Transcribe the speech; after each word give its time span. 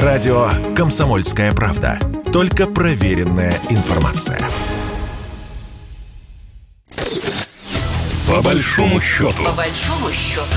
Радио 0.00 0.48
«Комсомольская 0.74 1.52
правда». 1.52 1.98
Только 2.32 2.66
проверенная 2.66 3.52
информация. 3.68 4.40
По 8.26 8.40
большому 8.40 9.02
счету. 9.02 9.44
По 9.44 9.52
большому 9.52 10.10
счету. 10.10 10.56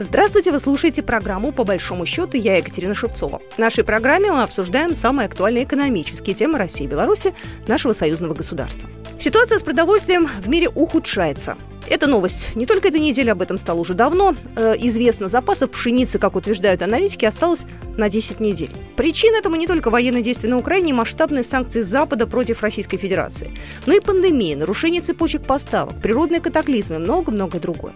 Здравствуйте, 0.00 0.50
вы 0.50 0.58
слушаете 0.58 1.04
программу 1.04 1.52
«По 1.52 1.62
большому 1.62 2.06
счету». 2.06 2.36
Я 2.36 2.56
Екатерина 2.56 2.96
Шевцова. 2.96 3.40
В 3.54 3.58
нашей 3.58 3.84
программе 3.84 4.32
мы 4.32 4.42
обсуждаем 4.42 4.96
самые 4.96 5.26
актуальные 5.26 5.62
экономические 5.62 6.34
темы 6.34 6.58
России 6.58 6.86
и 6.86 6.88
Беларуси, 6.88 7.34
нашего 7.68 7.92
союзного 7.92 8.34
государства. 8.34 8.90
Ситуация 9.16 9.60
с 9.60 9.62
продовольствием 9.62 10.26
в 10.26 10.48
мире 10.48 10.70
ухудшается. 10.70 11.56
Это 11.90 12.06
новость. 12.06 12.54
Не 12.54 12.66
только 12.66 12.88
эта 12.88 12.98
неделя, 12.98 13.32
об 13.32 13.42
этом 13.42 13.58
стало 13.58 13.80
уже 13.80 13.94
давно. 13.94 14.34
Э, 14.56 14.74
известно, 14.78 15.28
запасов 15.28 15.70
пшеницы, 15.70 16.18
как 16.18 16.36
утверждают 16.36 16.82
аналитики, 16.82 17.24
осталось 17.24 17.64
на 17.96 18.08
10 18.08 18.40
недель. 18.40 18.70
Причина 18.96 19.36
этому 19.36 19.56
не 19.56 19.66
только 19.66 19.90
военные 19.90 20.22
действия 20.22 20.50
на 20.50 20.58
Украине, 20.58 20.92
масштабные 20.92 21.42
санкции 21.42 21.80
Запада 21.80 22.26
против 22.26 22.62
Российской 22.62 22.98
Федерации, 22.98 23.50
но 23.86 23.94
и 23.94 24.00
пандемия, 24.00 24.56
нарушение 24.56 25.00
цепочек 25.00 25.42
поставок, 25.42 26.00
природные 26.02 26.40
катаклизмы 26.40 26.96
и 26.96 26.98
много-много 26.98 27.58
другое. 27.58 27.94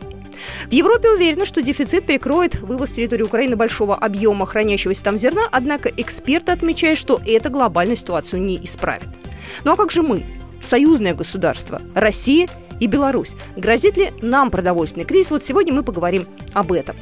В 0.68 0.72
Европе 0.72 1.10
уверены, 1.10 1.44
что 1.44 1.62
дефицит 1.62 2.06
перекроет 2.06 2.60
вывоз 2.60 2.90
с 2.90 2.92
территории 2.94 3.22
Украины 3.22 3.56
большого 3.56 3.94
объема 3.94 4.46
хранящегося 4.46 5.04
там 5.04 5.18
зерна, 5.18 5.42
однако 5.50 5.88
эксперты 5.88 6.52
отмечают, 6.52 6.98
что 6.98 7.20
это 7.26 7.50
глобальную 7.50 7.96
ситуацию 7.96 8.42
не 8.42 8.62
исправит. 8.64 9.08
Ну 9.64 9.72
а 9.72 9.76
как 9.76 9.90
же 9.90 10.02
мы? 10.02 10.24
Союзное 10.60 11.14
государство, 11.14 11.82
Россия 11.94 12.48
и 12.82 12.88
Беларусь. 12.88 13.36
Грозит 13.56 13.96
ли 13.96 14.10
нам 14.20 14.50
продовольственный 14.50 15.04
кризис? 15.06 15.30
Вот 15.30 15.44
сегодня 15.44 15.72
мы 15.72 15.84
поговорим 15.84 16.26
об 16.52 16.72
этом. 16.72 16.96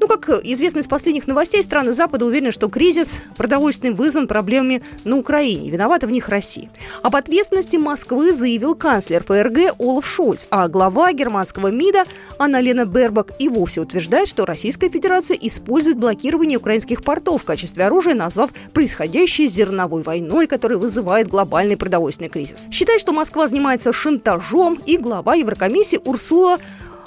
Ну, 0.00 0.08
как 0.08 0.30
известно 0.30 0.78
из 0.78 0.88
последних 0.88 1.26
новостей, 1.26 1.62
страны 1.62 1.92
Запада 1.92 2.24
уверены, 2.24 2.52
что 2.52 2.68
кризис 2.68 3.22
продовольственный 3.36 3.92
вызван 3.92 4.26
проблемами 4.26 4.82
на 5.04 5.18
Украине. 5.18 5.70
Виновата 5.70 6.06
в 6.06 6.10
них 6.10 6.30
Россия. 6.30 6.70
Об 7.02 7.16
ответственности 7.16 7.76
Москвы 7.76 8.32
заявил 8.32 8.74
канцлер 8.74 9.22
ФРГ 9.22 9.74
Олаф 9.78 10.06
Шольц, 10.06 10.46
а 10.50 10.68
глава 10.68 11.12
германского 11.12 11.68
МИДа 11.68 12.04
Анна-Лена 12.38 12.86
Бербак 12.86 13.32
и 13.38 13.50
вовсе 13.50 13.82
утверждает, 13.82 14.26
что 14.26 14.46
Российская 14.46 14.88
Федерация 14.88 15.36
использует 15.38 15.98
блокирование 15.98 16.56
украинских 16.56 17.04
портов 17.04 17.42
в 17.42 17.44
качестве 17.44 17.84
оружия, 17.84 18.14
назвав 18.14 18.52
происходящее 18.72 19.48
зерновой 19.48 20.02
войной, 20.02 20.46
которая 20.46 20.78
вызывает 20.78 21.28
глобальный 21.28 21.76
продовольственный 21.76 22.30
кризис. 22.30 22.68
Считает, 22.72 23.02
что 23.02 23.12
Москва 23.12 23.46
занимается 23.48 23.92
шантажом, 23.92 24.80
и 24.86 24.96
глава 24.96 25.34
Еврокомиссии 25.34 26.00
Урсула 26.06 26.58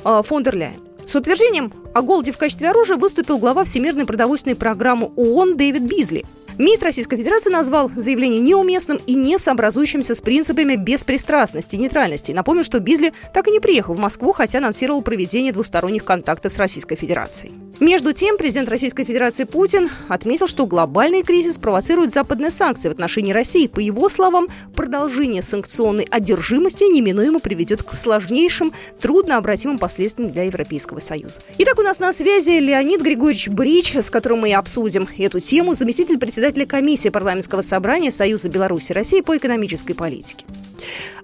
э, 0.05 0.21
фон 0.23 0.43
дер 0.43 0.55
Ляйен. 0.55 0.92
С 1.05 1.15
утверждением 1.15 1.71
о 1.93 2.01
голоде 2.01 2.31
в 2.31 2.37
качестве 2.37 2.69
оружия 2.69 2.97
выступил 2.97 3.37
глава 3.37 3.63
Всемирной 3.63 4.05
продовольственной 4.05 4.55
программы 4.55 5.11
ООН 5.15 5.57
Дэвид 5.57 5.83
Бизли. 5.83 6.25
МИД 6.57 6.83
Российской 6.83 7.17
Федерации 7.17 7.49
назвал 7.49 7.89
заявление 7.95 8.39
неуместным 8.39 8.99
и 9.07 9.15
не 9.15 9.39
сообразующимся 9.39 10.13
с 10.13 10.21
принципами 10.21 10.75
беспристрастности 10.75 11.75
и 11.75 11.79
нейтральности. 11.79 12.31
Напомню, 12.31 12.63
что 12.63 12.79
Бизли 12.79 13.11
так 13.33 13.47
и 13.47 13.51
не 13.51 13.59
приехал 13.59 13.95
в 13.95 13.99
Москву, 13.99 14.33
хотя 14.33 14.59
анонсировал 14.59 15.01
проведение 15.01 15.51
двусторонних 15.51 16.03
контактов 16.03 16.51
с 16.51 16.57
Российской 16.57 16.95
Федерацией. 16.95 17.53
Между 17.79 18.13
тем, 18.13 18.37
президент 18.37 18.69
Российской 18.69 19.03
Федерации 19.03 19.45
Путин 19.45 19.89
отметил, 20.07 20.47
что 20.47 20.67
глобальный 20.67 21.23
кризис 21.23 21.57
провоцирует 21.57 22.13
западные 22.13 22.51
санкции 22.51 22.87
в 22.87 22.91
отношении 22.91 23.33
России. 23.33 23.65
По 23.65 23.79
его 23.79 24.09
словам, 24.09 24.47
продолжение 24.75 25.41
санкционной 25.41 26.07
одержимости 26.09 26.83
неминуемо 26.83 27.39
приведет 27.39 27.81
к 27.81 27.93
сложнейшим, 27.95 28.73
труднообратимым 29.01 29.79
последствиям 29.79 30.29
для 30.31 30.43
Европейского 30.43 30.99
Союза. 30.99 31.41
Итак, 31.57 31.79
у 31.79 31.81
нас 31.81 31.99
на 31.99 32.13
связи 32.13 32.59
Леонид 32.59 33.01
Григорьевич 33.01 33.49
Брич, 33.49 33.95
с 33.95 34.11
которым 34.11 34.41
мы 34.41 34.53
обсудим 34.53 35.09
эту 35.17 35.39
тему, 35.39 35.73
заместитель 35.73 36.19
председателя 36.19 36.42
комиссии 36.65 37.09
парламентского 37.09 37.61
собрания 37.61 38.11
Союза 38.11 38.49
Беларуси 38.49 38.91
и 38.91 38.95
России 38.95 39.21
по 39.21 39.37
экономической 39.37 39.93
политике. 39.93 40.45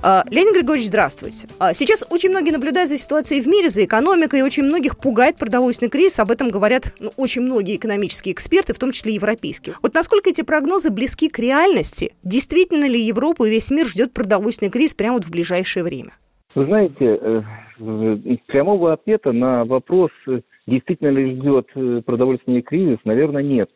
А, 0.01 0.23
Леонид 0.29 0.55
Григорьевич, 0.55 0.87
здравствуйте. 0.87 1.47
А, 1.59 1.73
сейчас 1.73 2.05
очень 2.09 2.29
многие 2.29 2.51
наблюдают 2.51 2.89
за 2.89 2.97
ситуацией 2.97 3.41
в 3.41 3.47
мире, 3.47 3.69
за 3.69 3.83
экономикой, 3.83 4.39
и 4.39 4.43
очень 4.43 4.63
многих 4.63 4.97
пугает 4.97 5.37
продовольственный 5.37 5.89
кризис. 5.89 6.19
Об 6.19 6.31
этом 6.31 6.49
говорят 6.49 6.93
ну, 6.99 7.11
очень 7.17 7.41
многие 7.41 7.75
экономические 7.75 8.33
эксперты, 8.33 8.73
в 8.73 8.79
том 8.79 8.91
числе 8.91 9.13
европейские. 9.15 9.75
Вот 9.81 9.93
насколько 9.93 10.29
эти 10.29 10.41
прогнозы 10.41 10.91
близки 10.91 11.29
к 11.29 11.39
реальности? 11.39 12.13
Действительно 12.23 12.85
ли 12.85 13.01
Европу 13.01 13.45
и 13.45 13.49
весь 13.49 13.71
мир 13.71 13.85
ждет 13.85 14.13
продовольственный 14.13 14.71
кризис 14.71 14.93
прямо 14.93 15.15
вот 15.15 15.25
в 15.25 15.31
ближайшее 15.31 15.83
время? 15.83 16.11
Вы 16.55 16.65
знаете, 16.65 16.95
э, 16.99 17.41
прямого 18.47 18.93
ответа 18.93 19.31
на 19.31 19.65
вопрос, 19.65 20.11
действительно 20.65 21.09
ли 21.09 21.35
ждет 21.35 21.67
э, 21.75 22.01
продовольственный 22.05 22.61
кризис, 22.61 22.97
наверное, 23.03 23.43
нет. 23.43 23.69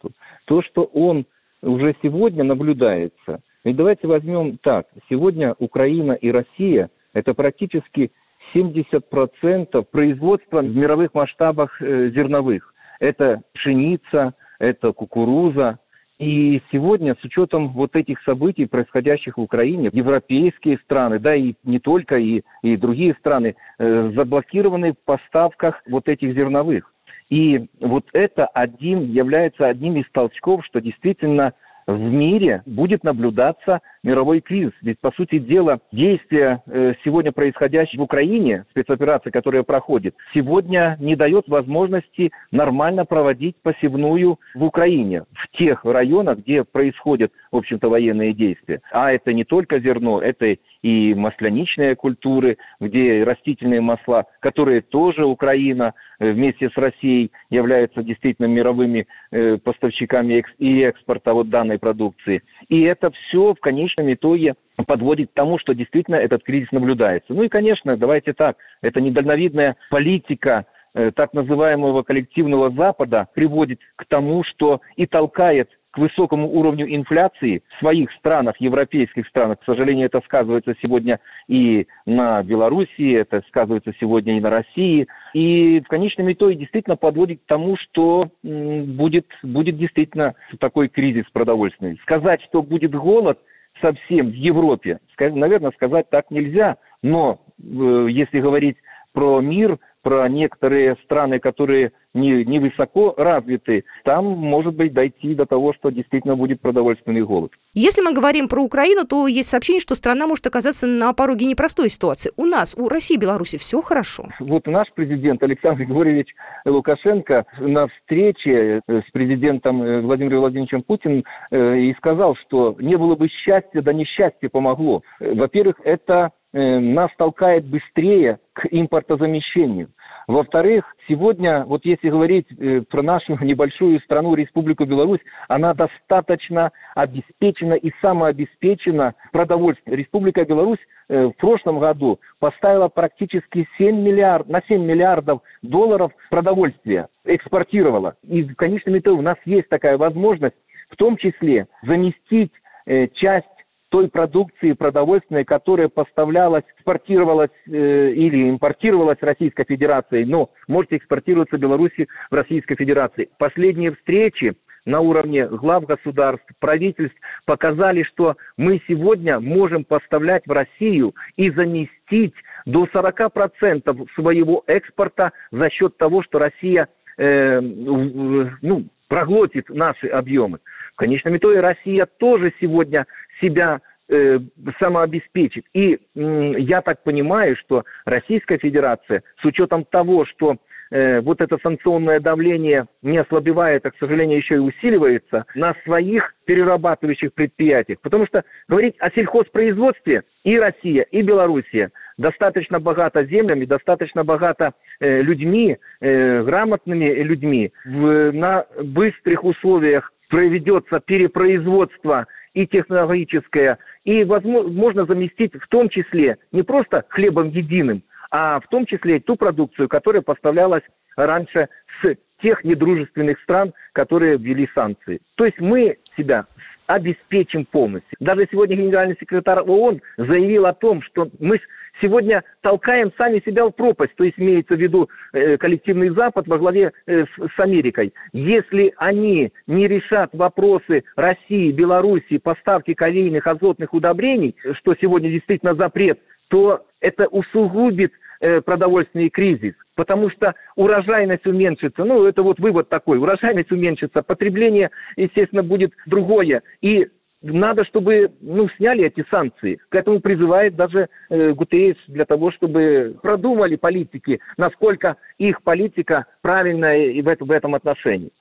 То, 0.46 0.62
что 0.62 0.84
он 0.84 1.26
уже 1.64 1.96
сегодня 2.02 2.44
наблюдается– 2.44 3.42
и 3.64 3.72
давайте 3.72 4.08
возьмем 4.08 4.58
так. 4.58 4.88
Сегодня 5.10 5.56
Украина 5.58 6.14
и 6.14 6.32
Россия– 6.32 6.90
это 7.14 7.34
практически 7.34 8.12
70% 8.54 9.84
производства 9.90 10.62
в 10.62 10.76
мировых 10.76 11.14
масштабах 11.14 11.82
э, 11.82 12.10
зерновых. 12.10 12.74
Это 13.00 13.42
пшеница, 13.54 14.34
это 14.60 14.92
кукуруза. 14.92 15.80
И 16.20 16.62
сегодня, 16.72 17.16
с 17.20 17.24
учетом 17.24 17.70
вот 17.70 17.96
этих 17.96 18.22
событий, 18.24 18.66
происходящих 18.66 19.38
в 19.38 19.42
Украине, 19.42 19.90
европейские 19.94 20.78
страны, 20.80 21.20
да 21.20 21.34
и 21.34 21.54
не 21.64 21.80
только, 21.80 22.18
и, 22.18 22.44
и 22.62 22.76
другие 22.76 23.16
страны, 23.20 23.56
э, 23.80 24.12
заблокированы 24.14 24.92
в 24.92 25.06
поставках 25.06 25.82
вот 25.88 26.10
этих 26.10 26.34
зерновых. 26.34 26.93
И 27.30 27.68
вот 27.80 28.06
это 28.14 28.46
один, 28.48 29.12
является 29.12 29.68
одним 29.68 29.98
из 29.98 30.06
толчков, 30.12 30.66
что 30.66 30.82
действительно 30.82 31.54
в 31.88 32.00
мире 32.00 32.64
будет 32.66 33.04
наблюдаться 33.04 33.82
мировой 34.04 34.42
кризис. 34.42 34.72
Ведь, 34.82 35.00
по 35.00 35.12
сути 35.12 35.40
дела, 35.40 35.80
действия 35.92 36.62
э, 36.66 36.94
сегодня 37.04 37.32
происходящие 37.32 38.00
в 38.00 38.04
Украине, 38.04 38.66
спецоперация, 38.72 39.32
которая 39.32 39.64
проходит, 39.64 40.16
сегодня 40.34 40.98
не 41.00 41.16
дает 41.16 41.48
возможности 41.48 42.32
нормально 42.52 43.06
проводить 43.06 43.56
посевную 43.62 44.40
в 44.56 44.64
Украине, 44.64 45.24
в 45.34 45.58
тех 45.58 45.84
районах, 45.86 46.40
где 46.40 46.64
происходят, 46.64 47.32
в 47.52 47.58
общем-то, 47.58 47.90
военные 47.90 48.34
действия. 48.34 48.82
А 48.92 49.12
это 49.12 49.34
не 49.34 49.44
только 49.44 49.80
зерно, 49.80 50.22
это 50.22 50.58
и 50.84 51.16
масляничные 51.16 51.96
культуры, 51.96 52.58
где 52.80 53.24
растительные 53.24 53.82
масла, 53.82 54.26
которые 54.42 54.82
тоже 54.82 55.26
Украина 55.26 55.94
э, 56.20 56.32
вместе 56.32 56.70
с 56.70 56.78
Россией 56.78 57.32
являются 57.50 58.04
действительно 58.04 58.46
мировыми 58.48 59.08
э, 59.32 59.58
поставщиками 59.58 60.44
и 60.60 60.82
экспорта 60.82 61.34
вот 61.34 61.50
данной 61.50 61.80
продукции. 61.80 62.44
И 62.68 62.82
это 62.82 63.12
все 63.12 63.54
в 63.54 63.60
конечном 63.60 64.14
итоге 64.14 64.56
подводит 64.86 65.32
к 65.32 65.34
тому, 65.34 65.58
что 65.58 65.74
действительно 65.74 66.16
этот 66.16 66.44
кризис 66.44 66.72
наблюдается. 66.72 67.34
Ну 67.34 67.44
и, 67.44 67.50
конечно, 67.50 67.96
давайте 67.96 68.34
так, 68.34 68.58
это 68.82 69.00
недальновидная 69.00 69.78
политика 69.90 70.66
э, 70.94 71.12
так 71.16 71.34
называемого 71.34 72.04
коллективного 72.04 72.72
Запада 72.72 73.30
приводит 73.34 73.80
к 73.96 74.06
тому, 74.06 74.44
что 74.44 74.82
и 74.98 75.06
толкает 75.06 75.70
к 75.94 76.00
высокому 76.00 76.50
уровню 76.52 76.88
инфляции 76.94 77.62
в 77.70 77.80
своих 77.80 78.12
странах, 78.14 78.56
европейских 78.60 79.28
странах. 79.28 79.60
К 79.60 79.66
сожалению, 79.66 80.08
это 80.08 80.22
сказывается 80.26 80.74
сегодня 80.82 81.20
и 81.48 81.86
на 82.08 82.42
Белоруссии, 82.42 83.16
это 83.16 83.44
сказывается 83.48 83.94
сегодня 84.00 84.36
и 84.36 84.42
на 84.42 84.50
России. 84.50 85.08
И 85.36 85.82
в 85.86 85.88
конечном 85.88 86.32
итоге 86.32 86.56
действительно 86.56 86.96
подводит 86.96 87.42
к 87.42 87.46
тому, 87.46 87.78
что 87.78 88.30
будет, 88.42 89.28
будет 89.44 89.78
действительно 89.78 90.34
такой 90.60 90.90
кризис 90.90 91.26
продовольственный. 91.32 92.00
Сказать, 92.02 92.42
что 92.42 92.64
будет 92.64 92.96
голод 92.96 93.40
совсем 93.80 94.32
в 94.32 94.36
Европе, 94.36 95.00
наверное, 95.20 95.72
сказать 95.72 96.10
так 96.10 96.32
нельзя. 96.32 96.78
Но 97.04 97.40
э, 97.60 98.08
если 98.10 98.40
говорить 98.40 98.78
про 99.14 99.42
мир, 99.42 99.78
про 100.04 100.28
некоторые 100.30 100.98
страны, 101.06 101.40
которые 101.40 101.94
не, 102.14 102.46
не 102.46 102.60
высоко 102.60 103.16
развиты, 103.18 103.86
там 104.04 104.26
может 104.26 104.76
быть 104.76 104.94
дойти 104.94 105.34
до 105.34 105.46
того, 105.46 105.74
что 105.74 105.90
действительно 105.90 106.36
будет 106.36 106.62
продовольственный 106.62 107.24
голод. 107.24 107.52
Если 107.74 108.02
мы 108.02 108.14
говорим 108.14 108.48
про 108.48 108.62
Украину, 108.62 109.06
то 109.08 109.28
есть 109.28 109.50
сообщение, 109.50 109.80
что 109.80 109.96
страна 109.96 110.28
может 110.28 110.46
оказаться 110.46 110.86
на 110.86 111.14
пороге 111.14 111.48
непростой 111.48 111.90
ситуации. 111.90 112.32
У 112.38 112.46
нас, 112.46 112.76
у 112.78 112.88
России 112.88 113.16
и 113.16 113.20
Беларуси 113.20 113.58
все 113.58 113.82
хорошо. 113.82 114.26
Вот 114.40 114.68
наш 114.68 114.88
президент 114.94 115.42
Александр 115.42 115.84
Григорьевич 115.86 116.28
Лукашенко 116.66 117.46
на 117.60 117.88
встрече 117.88 118.82
с 118.88 119.12
президентом 119.12 119.82
э, 119.82 120.02
Владимиром 120.02 120.42
Владимировичем 120.42 120.84
Путиным 120.84 121.24
э, 121.50 121.78
и 121.80 121.94
сказал, 121.96 122.36
что 122.36 122.76
не 122.80 122.98
было 122.98 123.16
бы 123.16 123.28
счастья, 123.30 123.82
да 123.82 123.94
несчастье 123.94 124.50
помогло. 124.50 125.02
Во-первых, 125.20 125.78
это 125.84 126.14
э, 126.24 126.43
нас 126.54 127.10
толкает 127.18 127.66
быстрее 127.66 128.40
к 128.54 128.68
импортозамещению. 128.70 129.90
Во-вторых, 130.28 130.86
сегодня, 131.08 131.66
вот 131.66 131.84
если 131.86 132.10
говорить 132.10 132.48
э, 132.52 132.82
про 132.82 133.02
нашу 133.02 133.38
небольшую 133.44 134.00
страну, 134.02 134.36
Республику 134.36 134.86
Беларусь, 134.86 135.20
она 135.48 135.74
достаточно 135.74 136.72
обеспечена 136.96 137.74
и 137.74 137.92
самообеспечена 138.02 139.16
продовольствием. 139.32 139.98
Республика 139.98 140.46
Беларусь 140.46 140.80
э, 141.10 141.26
в 141.26 141.34
прошлом 141.34 141.80
году 141.80 142.20
поставила 142.40 142.88
практически 142.88 143.68
7 143.78 144.02
миллиард, 144.02 144.48
на 144.48 144.62
7 144.68 144.82
миллиардов 144.82 145.42
долларов 145.62 146.12
продовольствия, 146.30 147.10
экспортировала. 147.26 148.16
И 148.24 148.44
в 148.44 148.56
конечном 148.56 148.98
итоге 148.98 149.20
у 149.20 149.24
нас 149.24 149.38
есть 149.46 149.70
такая 149.70 149.98
возможность 149.98 150.56
в 150.90 150.96
том 150.96 151.18
числе 151.18 151.68
заместить 151.82 152.52
э, 152.86 153.08
часть 153.08 153.48
той 153.94 154.10
продукции 154.10 154.72
продовольственной, 154.72 155.46
которая 155.46 155.88
поставлялась, 155.88 156.64
экспортировалась 156.78 157.52
э, 157.68 158.10
или 158.10 158.50
импортировалась 158.50 159.20
Российской 159.22 159.66
Федерацией, 159.66 160.26
но 160.26 160.50
может 160.68 160.94
экспортироваться 160.94 161.60
Беларуси 161.60 162.08
в 162.32 162.34
Российской 162.34 162.74
Федерации. 162.76 163.30
Последние 163.38 163.94
встречи 163.94 164.56
на 164.88 165.00
уровне 165.02 165.46
глав 165.46 165.86
государств, 165.86 166.44
правительств 166.60 167.16
показали, 167.46 168.02
что 168.02 168.36
мы 168.58 168.82
сегодня 168.88 169.40
можем 169.40 169.84
поставлять 169.84 170.42
в 170.48 170.52
Россию 170.52 171.14
и 171.38 171.52
заместить 171.52 172.34
до 172.66 172.86
40% 172.86 174.08
своего 174.16 174.64
экспорта 174.66 175.34
за 175.52 175.70
счет 175.70 175.98
того, 175.98 176.24
что 176.24 176.40
Россия 176.40 176.88
э, 177.20 177.60
ну, 177.62 178.88
проглотит 179.08 179.70
наши 179.70 180.08
объемы. 180.08 180.58
В 180.94 180.96
конечном 180.96 181.38
итоге 181.38 181.60
Россия 181.60 182.08
тоже 182.18 182.54
сегодня 182.60 183.06
себя 183.44 183.82
э, 184.10 184.40
самообеспечит. 184.80 185.66
И 185.74 185.96
э, 185.96 186.54
я 186.60 186.82
так 186.82 187.04
понимаю, 187.04 187.56
что 187.58 187.84
Российская 188.06 188.58
Федерация, 188.58 189.24
с 189.42 189.46
учетом 189.46 189.86
того, 189.86 190.26
что 190.26 190.58
э, 190.92 191.22
вот 191.22 191.42
это 191.42 191.58
санкционное 191.62 192.20
давление 192.20 192.86
не 193.02 193.18
ослабевает, 193.18 193.86
а, 193.86 193.92
к 193.92 193.98
сожалению, 194.00 194.38
еще 194.38 194.56
и 194.56 194.60
усиливается 194.60 195.46
на 195.56 195.76
своих 195.84 196.34
перерабатывающих 196.46 197.34
предприятиях. 197.34 198.00
Потому 198.02 198.26
что 198.28 198.44
говорить 198.68 198.96
о 199.00 199.10
сельхозпроизводстве 199.12 200.24
и 200.44 200.58
Россия, 200.58 201.04
и 201.04 201.22
Белоруссия 201.22 201.92
достаточно 202.18 202.80
богата 202.80 203.26
землями, 203.26 203.66
достаточно 203.66 204.24
богата 204.24 204.74
э, 205.00 205.22
людьми, 205.22 205.78
э, 206.00 206.44
грамотными 206.44 207.06
людьми. 207.06 207.72
В, 207.86 208.32
на 208.32 208.66
быстрых 208.82 209.44
условиях 209.44 210.12
проведется 210.30 211.00
перепроизводство 211.00 212.26
и 212.54 212.68
технологическое, 212.68 213.80
и 214.04 214.24
возможно, 214.24 214.72
можно 214.72 215.06
заместить 215.06 215.54
в 215.56 215.68
том 215.68 215.90
числе 215.90 216.38
не 216.52 216.64
просто 216.64 217.04
хлебом 217.10 217.50
единым, 217.50 218.04
а 218.32 218.60
в 218.60 218.68
том 218.68 218.86
числе 218.86 219.20
ту 219.20 219.36
продукцию, 219.36 219.90
которая 219.90 220.22
поставлялась 220.22 220.84
раньше 221.16 221.70
с 222.02 222.16
тех 222.42 222.64
недружественных 222.64 223.40
стран, 223.42 223.74
которые 223.94 224.38
ввели 224.38 224.68
санкции. 224.76 225.22
То 225.36 225.46
есть 225.46 225.60
мы 225.60 225.98
себя 226.18 226.46
обеспечим 226.88 227.66
полностью. 227.66 228.18
Даже 228.20 228.48
сегодня 228.52 228.76
генеральный 228.76 229.16
секретарь 229.20 229.60
ООН 229.60 230.02
заявил 230.18 230.66
о 230.66 230.74
том, 230.74 231.02
что 231.02 231.30
мы 231.40 231.60
сегодня 232.02 232.44
толкаем 232.62 233.12
сами 233.18 233.42
себя 233.46 233.66
в 233.66 233.72
пропасть, 233.72 234.16
то 234.16 234.24
есть 234.24 234.40
имеется 234.40 234.76
в 234.76 234.80
виду 234.80 235.10
э, 235.34 235.58
коллективный 235.58 236.10
Запад 236.10 236.48
во 236.48 236.58
главе 236.58 236.92
э, 237.06 237.26
с, 237.26 237.28
с 237.56 237.60
Америкой. 237.60 238.14
Если 238.32 238.94
они 238.98 239.52
не 239.68 239.88
решат 239.88 240.30
вопросы 240.34 241.04
России, 241.16 241.72
Белоруссии, 241.72 242.38
поставки 242.38 242.94
калийных 242.94 243.48
азотных 243.48 243.94
удобрений, 243.94 244.56
что 244.80 244.96
сегодня 245.00 245.30
действительно 245.30 245.76
запрет, 245.76 246.20
то 246.50 246.86
это 247.00 247.28
усугубит 247.28 248.12
э, 248.40 248.62
продовольственный 248.62 249.30
кризис, 249.30 249.74
потому 249.96 250.30
что 250.30 250.54
урожайность 250.76 251.46
уменьшится, 251.46 252.04
ну 252.04 252.26
это 252.26 252.44
вот 252.44 252.60
вывод 252.60 252.90
такой, 252.90 253.18
урожайность 253.18 253.72
уменьшится, 253.72 254.22
потребление, 254.22 254.92
естественно, 255.16 255.64
будет 255.64 255.94
другое, 256.06 256.62
и 256.82 257.08
надо, 257.44 257.84
чтобы 257.86 258.32
ну, 258.42 258.70
сняли 258.78 259.06
эти 259.06 259.26
санкции. 259.30 259.80
К 259.90 259.96
этому 259.96 260.22
призывает 260.22 260.76
даже 260.76 261.10
э, 261.30 261.52
Гутерреш 261.52 261.98
для 262.08 262.26
того, 262.26 262.52
чтобы 262.52 263.16
продумали 263.22 263.76
политики, 263.76 264.40
насколько 264.58 265.18
их 265.38 265.62
политика 265.64 266.26
правильная 266.42 267.08
и 267.08 267.22
в, 267.22 267.36
в 267.40 267.52
этом 267.52 267.76
отношении. 267.76 268.32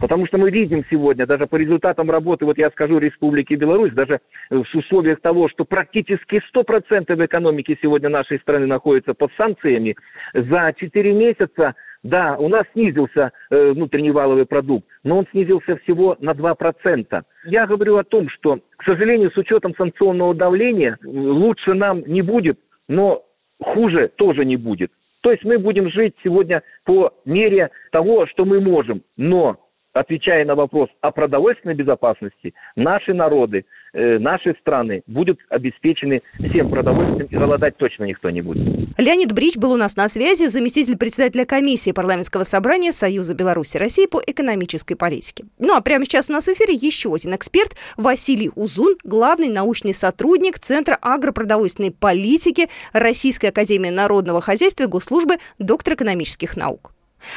Потому 0.00 0.26
что 0.26 0.38
мы 0.38 0.50
видим 0.50 0.84
сегодня, 0.90 1.26
даже 1.26 1.46
по 1.46 1.56
результатам 1.56 2.10
работы, 2.10 2.44
вот 2.44 2.56
я 2.56 2.70
скажу, 2.70 2.98
Республики 2.98 3.54
Беларусь, 3.54 3.92
даже 3.92 4.20
в 4.48 4.64
условиях 4.74 5.20
того, 5.20 5.48
что 5.48 5.64
практически 5.64 6.40
100% 6.54 7.26
экономики 7.26 7.76
сегодня 7.82 8.08
нашей 8.08 8.38
страны 8.38 8.66
находится 8.66 9.12
под 9.14 9.32
санкциями, 9.36 9.96
за 10.34 10.72
4 10.76 11.12
месяца 11.12 11.74
да, 12.02 12.36
у 12.36 12.48
нас 12.48 12.64
снизился 12.72 13.32
э, 13.50 13.70
внутренний 13.72 14.10
валовый 14.10 14.44
продукт, 14.44 14.86
но 15.04 15.18
он 15.18 15.26
снизился 15.30 15.76
всего 15.76 16.16
на 16.20 16.32
2%. 16.32 17.22
Я 17.44 17.66
говорю 17.66 17.96
о 17.96 18.04
том, 18.04 18.28
что, 18.28 18.58
к 18.76 18.84
сожалению, 18.84 19.30
с 19.30 19.36
учетом 19.36 19.74
санкционного 19.76 20.34
давления, 20.34 20.98
лучше 21.04 21.74
нам 21.74 22.02
не 22.06 22.22
будет, 22.22 22.58
но 22.88 23.24
хуже 23.62 24.10
тоже 24.16 24.44
не 24.44 24.56
будет. 24.56 24.90
То 25.20 25.30
есть 25.30 25.44
мы 25.44 25.58
будем 25.58 25.88
жить 25.90 26.14
сегодня 26.24 26.62
по 26.84 27.14
мере 27.24 27.70
того, 27.92 28.26
что 28.26 28.44
мы 28.44 28.60
можем. 28.60 29.02
Но 29.16 29.61
отвечая 29.92 30.44
на 30.44 30.54
вопрос 30.54 30.88
о 31.00 31.10
продовольственной 31.10 31.74
безопасности, 31.74 32.54
наши 32.76 33.12
народы, 33.14 33.64
э, 33.92 34.18
наши 34.18 34.56
страны 34.60 35.02
будут 35.06 35.38
обеспечены 35.48 36.22
всем 36.38 36.70
продовольствием, 36.70 37.28
и 37.30 37.36
голодать 37.36 37.76
точно 37.76 38.04
никто 38.04 38.30
не 38.30 38.42
будет. 38.42 38.88
Леонид 38.98 39.32
Брич 39.32 39.56
был 39.56 39.72
у 39.72 39.76
нас 39.76 39.96
на 39.96 40.08
связи, 40.08 40.46
заместитель 40.46 40.96
председателя 40.96 41.44
комиссии 41.44 41.92
парламентского 41.92 42.44
собрания 42.44 42.92
Союза 42.92 43.34
Беларуси 43.34 43.76
России 43.76 44.06
по 44.06 44.20
экономической 44.26 44.94
политике. 44.94 45.44
Ну 45.58 45.76
а 45.76 45.80
прямо 45.80 46.04
сейчас 46.04 46.30
у 46.30 46.32
нас 46.32 46.46
в 46.46 46.52
эфире 46.52 46.74
еще 46.74 47.14
один 47.14 47.34
эксперт 47.34 47.76
Василий 47.96 48.50
Узун, 48.54 48.96
главный 49.04 49.48
научный 49.48 49.94
сотрудник 49.94 50.58
Центра 50.58 50.98
агропродовольственной 51.00 51.92
политики 51.92 52.68
Российской 52.92 53.46
академии 53.46 53.90
народного 53.90 54.40
хозяйства 54.40 54.84
и 54.84 54.86
госслужбы, 54.86 55.36
доктор 55.58 55.94
экономических 55.94 56.56
наук. 56.56 56.92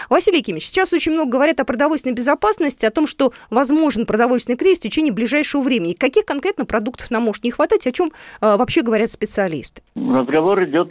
Василий 0.09 0.39
Якимович, 0.39 0.65
сейчас 0.67 0.93
очень 0.93 1.13
много 1.13 1.31
говорят 1.31 1.59
о 1.59 1.65
продовольственной 1.65 2.15
безопасности, 2.15 2.85
о 2.85 2.91
том, 2.91 3.07
что 3.07 3.31
возможен 3.49 4.05
продовольственный 4.05 4.57
кризис 4.57 4.79
в 4.79 4.83
течение 4.83 5.13
ближайшего 5.13 5.61
времени. 5.61 5.93
Каких 5.93 6.25
конкретно 6.25 6.65
продуктов 6.65 7.11
нам 7.11 7.23
может 7.23 7.43
не 7.43 7.51
хватать, 7.51 7.85
о 7.87 7.91
чем 7.91 8.11
э, 8.41 8.57
вообще 8.57 8.81
говорят 8.81 9.09
специалисты? 9.09 9.81
Разговор 9.95 10.63
идет 10.63 10.89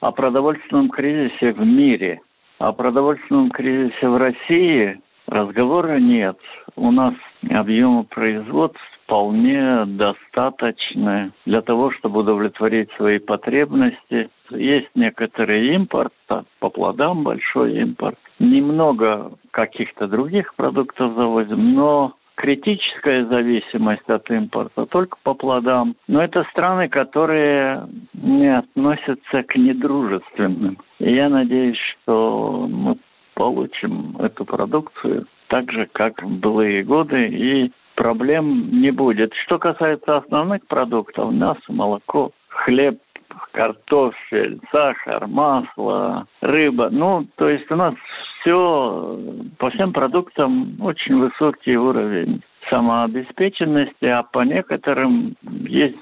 о 0.00 0.12
продовольственном 0.12 0.90
кризисе 0.90 1.52
в 1.52 1.60
мире. 1.60 2.20
О 2.58 2.72
продовольственном 2.72 3.50
кризисе 3.50 4.08
в 4.08 4.16
России 4.16 5.00
разговора 5.26 5.98
нет. 5.98 6.36
У 6.76 6.90
нас 6.90 7.14
объемы 7.50 8.04
производств 8.04 8.80
вполне 9.04 9.84
достаточны 9.86 11.32
для 11.46 11.62
того, 11.62 11.90
чтобы 11.92 12.20
удовлетворить 12.20 12.90
свои 12.92 13.18
потребности. 13.18 14.30
Есть 14.50 14.90
некоторый 14.94 15.74
импорт, 15.74 16.12
по 16.58 16.68
плодам 16.70 17.22
большой 17.22 17.78
импорт. 17.78 18.18
Немного 18.38 19.32
каких-то 19.50 20.08
других 20.08 20.54
продуктов 20.54 21.14
завозим, 21.14 21.74
но 21.74 22.14
критическая 22.34 23.26
зависимость 23.26 24.08
от 24.08 24.30
импорта 24.30 24.86
только 24.86 25.16
по 25.22 25.34
плодам. 25.34 25.94
Но 26.08 26.22
это 26.22 26.44
страны, 26.50 26.88
которые 26.88 27.86
не 28.14 28.56
относятся 28.56 29.42
к 29.44 29.56
недружественным. 29.56 30.78
И 30.98 31.14
я 31.14 31.28
надеюсь, 31.28 31.78
что 31.78 32.66
мы 32.68 32.96
получим 33.34 34.16
эту 34.18 34.44
продукцию 34.44 35.26
так 35.48 35.70
же, 35.70 35.86
как 35.92 36.22
в 36.22 36.40
былые 36.40 36.82
годы, 36.82 37.28
и 37.28 37.72
проблем 37.94 38.80
не 38.80 38.90
будет. 38.90 39.32
Что 39.44 39.58
касается 39.58 40.16
основных 40.16 40.66
продуктов, 40.66 41.32
мясо, 41.32 41.60
молоко, 41.68 42.32
хлеб, 42.48 42.98
картофель, 43.52 44.60
сахар, 44.70 45.26
масло, 45.26 46.26
рыба. 46.40 46.88
Ну, 46.90 47.26
то 47.36 47.48
есть 47.48 47.70
у 47.70 47.76
нас 47.76 47.94
все, 48.40 49.18
по 49.58 49.70
всем 49.70 49.92
продуктам 49.92 50.76
очень 50.80 51.18
высокий 51.18 51.76
уровень 51.76 52.42
самообеспеченности, 52.70 54.04
а 54.04 54.22
по 54.22 54.40
некоторым 54.42 55.36
есть 55.42 55.96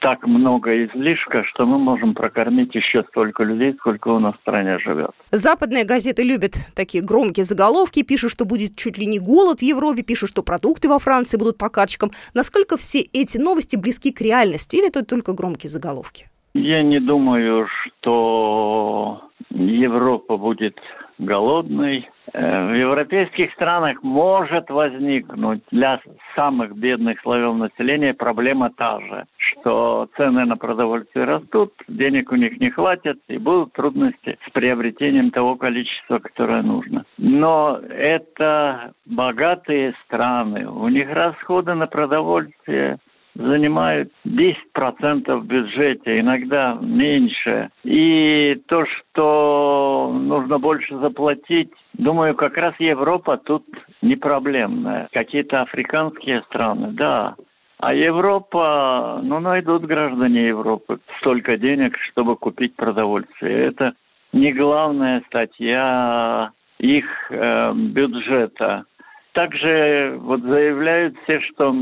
так 0.00 0.26
много 0.26 0.84
излишка, 0.84 1.44
что 1.44 1.66
мы 1.66 1.78
можем 1.78 2.14
прокормить 2.14 2.74
еще 2.74 3.04
столько 3.04 3.42
людей, 3.44 3.74
сколько 3.74 4.08
у 4.08 4.18
нас 4.18 4.34
в 4.36 4.40
стране 4.40 4.78
живет. 4.78 5.10
Западные 5.30 5.84
газеты 5.84 6.22
любят 6.22 6.52
такие 6.74 7.04
громкие 7.04 7.44
заголовки, 7.44 8.02
пишут, 8.02 8.30
что 8.30 8.44
будет 8.44 8.76
чуть 8.76 8.98
ли 8.98 9.06
не 9.06 9.18
голод 9.18 9.60
в 9.60 9.62
Европе, 9.62 10.02
пишут, 10.02 10.30
что 10.30 10.42
продукты 10.42 10.88
во 10.88 10.98
Франции 10.98 11.36
будут 11.36 11.58
по 11.58 11.68
карточкам. 11.68 12.10
Насколько 12.34 12.76
все 12.76 13.00
эти 13.00 13.38
новости 13.38 13.76
близки 13.76 14.12
к 14.12 14.20
реальности 14.20 14.76
или 14.76 14.88
это 14.88 15.04
только 15.04 15.32
громкие 15.32 15.70
заголовки? 15.70 16.30
Я 16.54 16.82
не 16.82 17.00
думаю, 17.00 17.66
что 17.68 19.22
Европа 19.50 20.36
будет 20.36 20.76
голодной. 21.18 22.08
Э, 22.32 22.70
в 22.70 22.74
европейских 22.74 23.52
странах 23.52 24.02
может 24.02 24.70
возникнуть 24.70 25.62
для 25.70 26.00
самых 26.34 26.76
бедных 26.76 27.20
слоев 27.20 27.56
населения 27.56 28.14
проблема 28.14 28.70
та 28.70 29.00
же, 29.00 29.24
что 29.36 30.08
цены 30.16 30.44
на 30.44 30.56
продовольствие 30.56 31.24
растут, 31.24 31.72
денег 31.88 32.32
у 32.32 32.36
них 32.36 32.58
не 32.60 32.70
хватит 32.70 33.18
и 33.28 33.38
будут 33.38 33.72
трудности 33.72 34.38
с 34.46 34.50
приобретением 34.50 35.30
того 35.30 35.56
количества, 35.56 36.18
которое 36.18 36.62
нужно. 36.62 37.04
Но 37.16 37.80
это 37.88 38.92
богатые 39.06 39.94
страны, 40.04 40.68
у 40.68 40.88
них 40.88 41.10
расходы 41.12 41.74
на 41.74 41.86
продовольствие 41.86 42.98
занимают 43.38 44.12
10% 44.26 45.36
в 45.36 45.46
бюджете, 45.46 46.18
иногда 46.18 46.76
меньше. 46.80 47.70
И 47.84 48.60
то, 48.66 48.84
что 48.86 50.12
нужно 50.12 50.58
больше 50.58 50.96
заплатить, 50.98 51.70
думаю, 51.94 52.34
как 52.34 52.56
раз 52.56 52.74
Европа 52.80 53.36
тут 53.38 53.64
не 54.02 54.16
проблемная. 54.16 55.08
Какие-то 55.12 55.62
африканские 55.62 56.42
страны, 56.42 56.88
да. 56.92 57.36
А 57.78 57.94
Европа, 57.94 59.20
ну, 59.22 59.38
найдут 59.38 59.84
граждане 59.84 60.48
Европы 60.48 60.98
столько 61.20 61.56
денег, 61.56 61.96
чтобы 62.10 62.36
купить 62.36 62.74
продовольствие. 62.74 63.66
Это 63.66 63.94
не 64.32 64.52
главная 64.52 65.22
статья 65.28 66.50
их 66.78 67.06
э, 67.30 67.72
бюджета. 67.72 68.84
Также 69.32 70.16
вот 70.18 70.42
заявляют 70.42 71.14
все, 71.22 71.40
что 71.40 71.72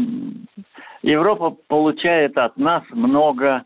Европа 1.06 1.56
получает 1.68 2.36
от 2.36 2.56
нас 2.56 2.82
много 2.90 3.62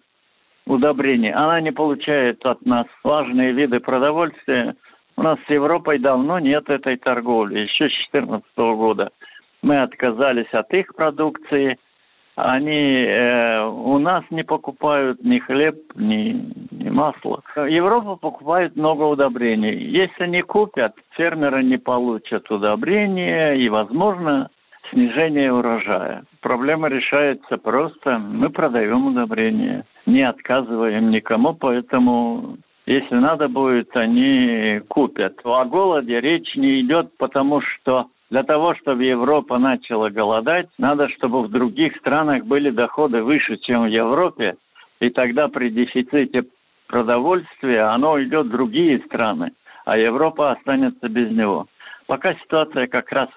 удобрений. 0.66 1.32
Она 1.32 1.62
не 1.62 1.72
получает 1.72 2.44
от 2.44 2.66
нас 2.66 2.86
важные 3.02 3.52
виды 3.52 3.80
продовольствия. 3.80 4.76
У 5.16 5.22
нас 5.22 5.38
с 5.46 5.50
Европой 5.50 5.98
давно 5.98 6.38
нет 6.38 6.68
этой 6.68 6.98
торговли, 6.98 7.60
еще 7.60 7.88
с 7.88 8.10
2014 8.12 8.44
года. 8.56 9.10
Мы 9.62 9.80
отказались 9.80 10.52
от 10.52 10.70
их 10.74 10.94
продукции. 10.94 11.78
Они 12.36 13.06
э, 13.06 13.64
у 13.64 13.98
нас 13.98 14.22
не 14.28 14.44
покупают 14.44 15.24
ни 15.24 15.38
хлеб, 15.38 15.76
ни, 15.94 16.52
ни 16.70 16.90
масло. 16.90 17.42
Европа 17.56 18.16
покупает 18.16 18.76
много 18.76 19.04
удобрений. 19.04 19.78
Если 19.78 20.26
не 20.26 20.42
купят, 20.42 20.94
фермеры 21.12 21.62
не 21.62 21.78
получат 21.78 22.50
удобрения 22.50 23.54
и, 23.54 23.66
возможно, 23.70 24.50
снижение 24.90 25.50
урожая. 25.50 26.24
Проблема 26.40 26.88
решается 26.88 27.58
просто. 27.58 28.18
Мы 28.18 28.48
продаем 28.50 29.08
удобрения, 29.08 29.84
не 30.06 30.22
отказываем 30.22 31.10
никому, 31.10 31.54
поэтому 31.54 32.56
если 32.86 33.16
надо 33.16 33.48
будет, 33.48 33.94
они 33.94 34.80
купят. 34.88 35.38
О 35.44 35.64
голоде 35.64 36.20
речь 36.20 36.56
не 36.56 36.80
идет, 36.80 37.16
потому 37.18 37.60
что 37.60 38.06
для 38.30 38.42
того, 38.42 38.74
чтобы 38.76 39.04
Европа 39.04 39.58
начала 39.58 40.08
голодать, 40.08 40.68
надо, 40.78 41.08
чтобы 41.10 41.42
в 41.42 41.50
других 41.50 41.96
странах 41.98 42.46
были 42.46 42.70
доходы 42.70 43.22
выше, 43.22 43.58
чем 43.58 43.82
в 43.82 43.88
Европе. 43.88 44.56
И 45.00 45.10
тогда 45.10 45.48
при 45.48 45.68
дефиците 45.68 46.44
продовольствия 46.86 47.82
оно 47.82 48.22
идет 48.22 48.46
в 48.46 48.50
другие 48.50 49.00
страны, 49.00 49.52
а 49.84 49.98
Европа 49.98 50.52
останется 50.52 51.08
без 51.08 51.30
него. 51.30 51.66
Пока 52.06 52.34
ситуация 52.34 52.86
как 52.86 53.12
раз 53.12 53.28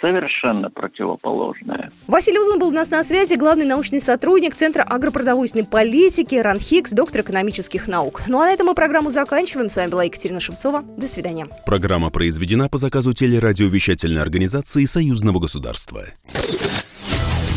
совершенно 0.00 0.70
противоположное. 0.70 1.92
Василий 2.06 2.38
Узун 2.38 2.58
был 2.58 2.68
у 2.68 2.72
нас 2.72 2.90
на 2.90 3.04
связи, 3.04 3.34
главный 3.34 3.64
научный 3.64 4.00
сотрудник 4.00 4.54
Центра 4.54 4.82
агропродовольственной 4.82 5.66
политики 5.66 6.34
РАНХИКС, 6.34 6.92
доктор 6.92 7.22
экономических 7.22 7.88
наук. 7.88 8.22
Ну 8.26 8.40
а 8.40 8.46
на 8.46 8.52
этом 8.52 8.66
мы 8.66 8.74
программу 8.74 9.10
заканчиваем. 9.10 9.68
С 9.68 9.76
вами 9.76 9.90
была 9.90 10.04
Екатерина 10.04 10.40
Шевцова. 10.40 10.82
До 10.82 11.06
свидания. 11.06 11.46
Программа 11.66 12.10
произведена 12.10 12.68
по 12.68 12.78
заказу 12.78 13.12
телерадиовещательной 13.12 14.22
организации 14.22 14.84
Союзного 14.84 15.38
государства. 15.38 16.06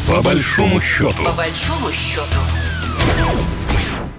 По 0.07 0.21
большому 0.21 0.81
счету. 0.81 1.23
По 1.23 1.33
большому 1.33 1.91
счету. 1.91 2.39